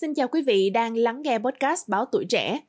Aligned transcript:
Xin 0.00 0.14
chào 0.14 0.28
quý 0.28 0.42
vị 0.42 0.70
đang 0.70 0.96
lắng 0.96 1.22
nghe 1.22 1.38
podcast 1.38 1.88
Báo 1.88 2.04
Tuổi 2.12 2.26
Trẻ. 2.28 2.60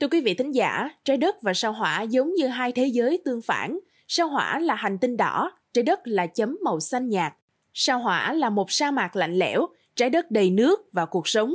Thưa 0.00 0.08
quý 0.10 0.20
vị 0.20 0.34
thính 0.34 0.54
giả, 0.54 0.90
trái 1.04 1.16
đất 1.16 1.42
và 1.42 1.54
sao 1.54 1.72
hỏa 1.72 2.02
giống 2.02 2.34
như 2.34 2.46
hai 2.46 2.72
thế 2.72 2.86
giới 2.86 3.22
tương 3.24 3.42
phản. 3.42 3.78
Sao 4.08 4.28
hỏa 4.28 4.58
là 4.58 4.74
hành 4.74 4.98
tinh 4.98 5.16
đỏ, 5.16 5.52
trái 5.72 5.82
đất 5.82 6.00
là 6.04 6.26
chấm 6.26 6.58
màu 6.64 6.80
xanh 6.80 7.08
nhạt. 7.08 7.32
Sao 7.74 7.98
hỏa 7.98 8.32
là 8.32 8.50
một 8.50 8.70
sa 8.70 8.90
mạc 8.90 9.16
lạnh 9.16 9.34
lẽo, 9.38 9.66
trái 9.96 10.10
đất 10.10 10.30
đầy 10.30 10.50
nước 10.50 10.92
và 10.92 11.06
cuộc 11.06 11.28
sống. 11.28 11.54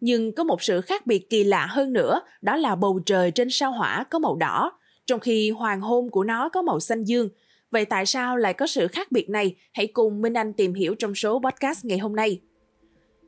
Nhưng 0.00 0.34
có 0.34 0.44
một 0.44 0.62
sự 0.62 0.80
khác 0.80 1.06
biệt 1.06 1.30
kỳ 1.30 1.44
lạ 1.44 1.66
hơn 1.70 1.92
nữa, 1.92 2.20
đó 2.42 2.56
là 2.56 2.74
bầu 2.74 3.00
trời 3.06 3.30
trên 3.30 3.50
sao 3.50 3.72
hỏa 3.72 4.04
có 4.10 4.18
màu 4.18 4.36
đỏ, 4.36 4.72
trong 5.06 5.20
khi 5.20 5.50
hoàng 5.50 5.80
hôn 5.80 6.10
của 6.10 6.24
nó 6.24 6.48
có 6.48 6.62
màu 6.62 6.80
xanh 6.80 7.04
dương. 7.04 7.28
Vậy 7.72 7.84
tại 7.84 8.06
sao 8.06 8.36
lại 8.36 8.54
có 8.54 8.66
sự 8.66 8.86
khác 8.88 9.12
biệt 9.12 9.30
này? 9.30 9.56
Hãy 9.72 9.86
cùng 9.86 10.22
Minh 10.22 10.34
Anh 10.34 10.52
tìm 10.52 10.74
hiểu 10.74 10.94
trong 10.98 11.14
số 11.14 11.40
podcast 11.44 11.84
ngày 11.84 11.98
hôm 11.98 12.16
nay. 12.16 12.40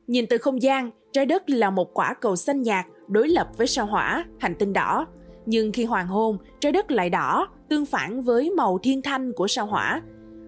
Nhìn 0.07 0.25
từ 0.29 0.37
không 0.37 0.61
gian, 0.61 0.91
trái 1.13 1.25
đất 1.25 1.49
là 1.49 1.69
một 1.69 1.93
quả 1.93 2.13
cầu 2.13 2.35
xanh 2.35 2.61
nhạt 2.61 2.85
đối 3.07 3.27
lập 3.27 3.47
với 3.57 3.67
sao 3.67 3.85
hỏa, 3.85 4.25
hành 4.39 4.55
tinh 4.59 4.73
đỏ. 4.73 5.07
Nhưng 5.45 5.71
khi 5.71 5.85
hoàng 5.85 6.07
hôn, 6.07 6.37
trái 6.59 6.71
đất 6.71 6.91
lại 6.91 7.09
đỏ, 7.09 7.47
tương 7.69 7.85
phản 7.85 8.21
với 8.21 8.51
màu 8.51 8.79
thiên 8.83 9.01
thanh 9.01 9.33
của 9.33 9.47
sao 9.47 9.65
hỏa. 9.65 10.01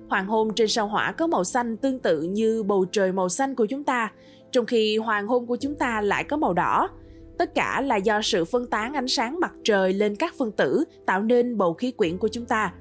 Hoàng 0.09 0.27
hôn 0.27 0.53
trên 0.55 0.67
sao 0.67 0.87
hỏa 0.87 1.11
có 1.11 1.27
màu 1.27 1.43
xanh 1.43 1.77
tương 1.77 1.99
tự 1.99 2.21
như 2.21 2.63
bầu 2.63 2.85
trời 2.91 3.11
màu 3.11 3.29
xanh 3.29 3.55
của 3.55 3.65
chúng 3.65 3.83
ta, 3.83 4.11
trong 4.51 4.65
khi 4.65 4.97
hoàng 4.97 5.27
hôn 5.27 5.47
của 5.47 5.55
chúng 5.55 5.75
ta 5.75 6.01
lại 6.01 6.23
có 6.23 6.37
màu 6.37 6.53
đỏ. 6.53 6.89
Tất 7.37 7.55
cả 7.55 7.81
là 7.81 7.95
do 7.95 8.21
sự 8.21 8.45
phân 8.45 8.69
tán 8.69 8.93
ánh 8.93 9.07
sáng 9.07 9.39
mặt 9.39 9.53
trời 9.63 9.93
lên 9.93 10.15
các 10.15 10.33
phân 10.37 10.51
tử 10.51 10.83
tạo 11.05 11.21
nên 11.21 11.57
bầu 11.57 11.73
khí 11.73 11.91
quyển 11.91 12.17
của 12.17 12.27
chúng 12.27 12.45
ta. 12.45 12.73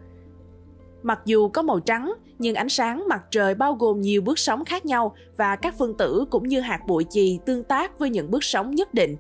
Mặc 1.07 1.21
dù 1.25 1.49
có 1.49 1.63
màu 1.63 1.81
trắng, 1.81 2.13
nhưng 2.39 2.55
ánh 2.55 2.69
sáng 2.69 3.05
mặt 3.09 3.23
trời 3.31 3.55
bao 3.55 3.75
gồm 3.75 4.01
nhiều 4.01 4.23
bước 4.23 4.39
sóng 4.39 4.65
khác 4.65 4.87
nhau 4.87 5.15
và 5.37 5.57
các 5.57 5.75
phân 5.79 5.95
tử 5.95 6.25
cũng 6.31 6.49
như 6.49 6.61
hạt 6.61 6.81
bụi 6.87 7.05
chì 7.11 7.39
tương 7.47 7.65
tác 7.65 7.99
với 7.99 8.11
những 8.11 8.31
bước 8.31 8.45
sóng 8.45 8.75
nhất 8.75 8.95
định. 8.95 9.17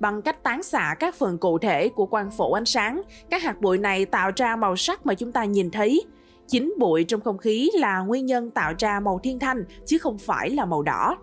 Bằng 0.00 0.22
cách 0.22 0.42
tán 0.42 0.62
xạ 0.62 0.94
các 0.98 1.14
phần 1.14 1.38
cụ 1.38 1.58
thể 1.58 1.88
của 1.88 2.06
quang 2.06 2.30
phổ 2.30 2.52
ánh 2.52 2.64
sáng, 2.64 3.02
các 3.30 3.42
hạt 3.42 3.60
bụi 3.60 3.78
này 3.78 4.04
tạo 4.04 4.30
ra 4.36 4.56
màu 4.56 4.76
sắc 4.76 5.06
mà 5.06 5.14
chúng 5.14 5.32
ta 5.32 5.44
nhìn 5.44 5.70
thấy. 5.70 6.04
Chính 6.46 6.74
bụi 6.78 7.04
trong 7.04 7.20
không 7.20 7.38
khí 7.38 7.70
là 7.74 8.00
nguyên 8.00 8.26
nhân 8.26 8.50
tạo 8.50 8.72
ra 8.78 9.00
màu 9.00 9.20
thiên 9.22 9.38
thanh 9.38 9.64
chứ 9.86 9.98
không 9.98 10.18
phải 10.18 10.50
là 10.50 10.64
màu 10.64 10.82
đỏ. 10.82 11.16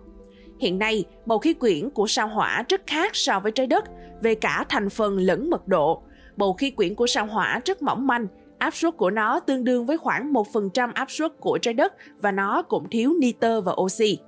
Hiện 0.58 0.78
nay, 0.78 1.04
bầu 1.26 1.38
khí 1.38 1.54
quyển 1.54 1.90
của 1.90 2.06
sao 2.06 2.28
hỏa 2.28 2.64
rất 2.68 2.82
khác 2.86 3.16
so 3.16 3.40
với 3.40 3.52
trái 3.52 3.66
đất 3.66 3.84
về 4.22 4.34
cả 4.34 4.64
thành 4.68 4.90
phần 4.90 5.18
lẫn 5.18 5.50
mật 5.50 5.68
độ. 5.68 6.02
Bầu 6.36 6.52
khí 6.52 6.70
quyển 6.70 6.94
của 6.94 7.06
sao 7.06 7.26
hỏa 7.26 7.60
rất 7.64 7.82
mỏng 7.82 8.06
manh, 8.06 8.26
áp 8.58 8.74
suất 8.74 8.96
của 8.96 9.10
nó 9.10 9.40
tương 9.40 9.64
đương 9.64 9.86
với 9.86 9.98
khoảng 9.98 10.32
1% 10.32 10.90
áp 10.94 11.10
suất 11.10 11.32
của 11.40 11.58
trái 11.62 11.74
đất 11.74 11.94
và 12.20 12.32
nó 12.32 12.62
cũng 12.62 12.88
thiếu 12.90 13.14
nitơ 13.20 13.60
và 13.60 13.72
oxy. 13.72 14.18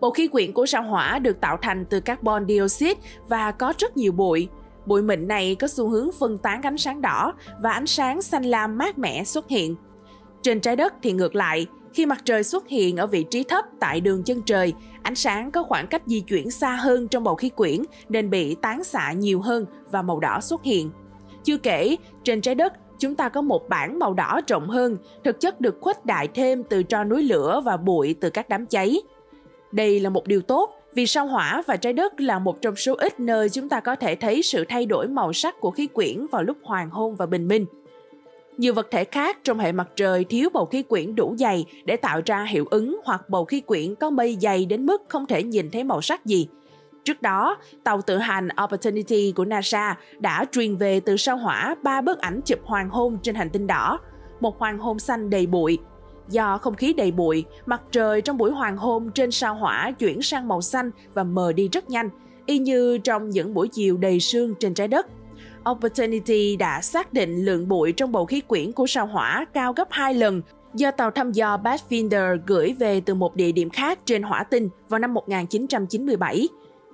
Bầu 0.00 0.10
khí 0.10 0.26
quyển 0.26 0.52
của 0.52 0.66
sao 0.66 0.82
hỏa 0.82 1.18
được 1.18 1.40
tạo 1.40 1.56
thành 1.62 1.84
từ 1.90 2.00
carbon 2.00 2.46
dioxide 2.48 3.00
và 3.28 3.52
có 3.52 3.72
rất 3.78 3.96
nhiều 3.96 4.12
bụi. 4.12 4.48
Bụi 4.86 5.02
mịn 5.02 5.28
này 5.28 5.54
có 5.54 5.68
xu 5.68 5.88
hướng 5.88 6.10
phân 6.20 6.38
tán 6.38 6.62
ánh 6.62 6.78
sáng 6.78 7.00
đỏ 7.00 7.34
và 7.60 7.72
ánh 7.72 7.86
sáng 7.86 8.22
xanh 8.22 8.44
lam 8.44 8.78
mát 8.78 8.98
mẻ 8.98 9.24
xuất 9.24 9.48
hiện. 9.48 9.76
Trên 10.42 10.60
trái 10.60 10.76
đất 10.76 10.94
thì 11.02 11.12
ngược 11.12 11.34
lại, 11.34 11.66
khi 11.94 12.06
mặt 12.06 12.22
trời 12.24 12.44
xuất 12.44 12.68
hiện 12.68 12.96
ở 12.96 13.06
vị 13.06 13.24
trí 13.30 13.42
thấp 13.42 13.64
tại 13.80 14.00
đường 14.00 14.22
chân 14.24 14.42
trời, 14.42 14.74
ánh 15.02 15.14
sáng 15.14 15.50
có 15.50 15.62
khoảng 15.62 15.86
cách 15.86 16.02
di 16.06 16.20
chuyển 16.20 16.50
xa 16.50 16.76
hơn 16.76 17.08
trong 17.08 17.24
bầu 17.24 17.34
khí 17.34 17.48
quyển 17.48 17.82
nên 18.08 18.30
bị 18.30 18.54
tán 18.54 18.84
xạ 18.84 19.12
nhiều 19.12 19.40
hơn 19.40 19.66
và 19.90 20.02
màu 20.02 20.20
đỏ 20.20 20.40
xuất 20.40 20.62
hiện. 20.62 20.90
Chưa 21.44 21.56
kể, 21.56 21.96
trên 22.24 22.40
trái 22.40 22.54
đất 22.54 22.72
chúng 23.02 23.14
ta 23.14 23.28
có 23.28 23.42
một 23.42 23.68
bảng 23.68 23.98
màu 23.98 24.14
đỏ 24.14 24.40
rộng 24.48 24.68
hơn, 24.68 24.96
thực 25.24 25.40
chất 25.40 25.60
được 25.60 25.78
khuếch 25.80 26.06
đại 26.06 26.28
thêm 26.34 26.64
từ 26.64 26.82
tro 26.82 27.04
núi 27.04 27.22
lửa 27.22 27.60
và 27.64 27.76
bụi 27.76 28.14
từ 28.20 28.30
các 28.30 28.48
đám 28.48 28.66
cháy. 28.66 28.96
Đây 29.72 30.00
là 30.00 30.10
một 30.10 30.26
điều 30.26 30.40
tốt 30.40 30.70
vì 30.94 31.06
sao 31.06 31.26
hỏa 31.26 31.62
và 31.66 31.76
trái 31.76 31.92
đất 31.92 32.20
là 32.20 32.38
một 32.38 32.62
trong 32.62 32.76
số 32.76 32.94
ít 32.94 33.20
nơi 33.20 33.48
chúng 33.48 33.68
ta 33.68 33.80
có 33.80 33.96
thể 33.96 34.14
thấy 34.14 34.42
sự 34.42 34.64
thay 34.68 34.86
đổi 34.86 35.08
màu 35.08 35.32
sắc 35.32 35.60
của 35.60 35.70
khí 35.70 35.86
quyển 35.86 36.26
vào 36.26 36.42
lúc 36.42 36.56
hoàng 36.62 36.90
hôn 36.90 37.16
và 37.16 37.26
bình 37.26 37.48
minh. 37.48 37.66
Nhiều 38.56 38.74
vật 38.74 38.88
thể 38.90 39.04
khác 39.04 39.38
trong 39.44 39.58
hệ 39.58 39.72
mặt 39.72 39.88
trời 39.96 40.24
thiếu 40.24 40.48
bầu 40.52 40.66
khí 40.66 40.82
quyển 40.82 41.14
đủ 41.14 41.34
dày 41.38 41.64
để 41.84 41.96
tạo 41.96 42.20
ra 42.26 42.44
hiệu 42.44 42.66
ứng 42.70 43.00
hoặc 43.04 43.28
bầu 43.28 43.44
khí 43.44 43.60
quyển 43.60 43.94
có 43.94 44.10
mây 44.10 44.38
dày 44.40 44.66
đến 44.66 44.86
mức 44.86 45.02
không 45.08 45.26
thể 45.26 45.42
nhìn 45.42 45.70
thấy 45.70 45.84
màu 45.84 46.00
sắc 46.00 46.26
gì. 46.26 46.48
Trước 47.04 47.22
đó, 47.22 47.58
tàu 47.84 48.02
tự 48.02 48.18
hành 48.18 48.48
Opportunity 48.64 49.32
của 49.36 49.44
NASA 49.44 49.96
đã 50.18 50.44
truyền 50.52 50.76
về 50.76 51.00
từ 51.00 51.16
sao 51.16 51.36
hỏa 51.36 51.74
ba 51.82 52.00
bức 52.00 52.18
ảnh 52.18 52.40
chụp 52.44 52.58
hoàng 52.64 52.88
hôn 52.88 53.18
trên 53.22 53.34
hành 53.34 53.50
tinh 53.50 53.66
đỏ, 53.66 53.98
một 54.40 54.58
hoàng 54.58 54.78
hôn 54.78 54.98
xanh 54.98 55.30
đầy 55.30 55.46
bụi. 55.46 55.78
Do 56.28 56.58
không 56.58 56.74
khí 56.74 56.92
đầy 56.92 57.10
bụi, 57.10 57.44
mặt 57.66 57.82
trời 57.90 58.20
trong 58.20 58.38
buổi 58.38 58.50
hoàng 58.50 58.76
hôn 58.76 59.10
trên 59.14 59.30
sao 59.30 59.54
hỏa 59.54 59.90
chuyển 59.90 60.22
sang 60.22 60.48
màu 60.48 60.60
xanh 60.60 60.90
và 61.14 61.24
mờ 61.24 61.52
đi 61.52 61.68
rất 61.68 61.90
nhanh, 61.90 62.10
y 62.46 62.58
như 62.58 62.98
trong 62.98 63.30
những 63.30 63.54
buổi 63.54 63.68
chiều 63.68 63.96
đầy 63.96 64.20
sương 64.20 64.54
trên 64.60 64.74
trái 64.74 64.88
đất. 64.88 65.06
Opportunity 65.70 66.56
đã 66.56 66.80
xác 66.80 67.12
định 67.12 67.44
lượng 67.44 67.68
bụi 67.68 67.92
trong 67.92 68.12
bầu 68.12 68.26
khí 68.26 68.40
quyển 68.40 68.72
của 68.72 68.86
sao 68.86 69.06
hỏa 69.06 69.44
cao 69.54 69.72
gấp 69.72 69.88
2 69.90 70.14
lần 70.14 70.42
do 70.74 70.90
tàu 70.90 71.10
thăm 71.10 71.32
dò 71.32 71.56
Pathfinder 71.56 72.38
gửi 72.46 72.74
về 72.78 73.00
từ 73.00 73.14
một 73.14 73.36
địa 73.36 73.52
điểm 73.52 73.70
khác 73.70 73.98
trên 74.04 74.22
hỏa 74.22 74.44
tinh 74.44 74.68
vào 74.88 74.98
năm 74.98 75.14
1997. 75.14 76.48